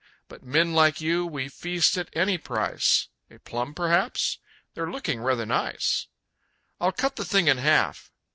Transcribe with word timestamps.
But 0.27 0.41
men 0.41 0.73
like 0.73 0.99
you 0.99 1.27
we 1.27 1.47
feast 1.47 1.95
at 1.95 2.09
any 2.13 2.35
price 2.39 3.09
A 3.29 3.37
plum 3.37 3.75
perhaps? 3.75 4.39
They're 4.73 4.89
looking 4.89 5.21
rather 5.21 5.45
nice! 5.45 6.07
I'll 6.79 6.91
cut 6.91 7.17
the 7.17 7.23
thing 7.23 7.47
in 7.47 7.59
half. 7.59 8.11